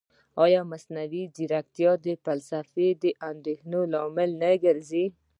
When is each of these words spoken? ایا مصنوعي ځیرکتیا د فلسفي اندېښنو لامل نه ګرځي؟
ایا 0.43 0.61
مصنوعي 0.71 1.23
ځیرکتیا 1.35 1.91
د 2.05 2.07
فلسفي 2.25 2.87
اندېښنو 3.29 3.79
لامل 3.93 4.29
نه 4.41 4.51
ګرځي؟ 4.63 5.05